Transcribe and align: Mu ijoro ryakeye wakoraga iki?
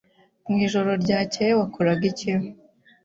Mu 0.47 0.55
ijoro 0.65 0.89
ryakeye 1.03 1.51
wakoraga 1.59 2.03
iki? 2.11 2.31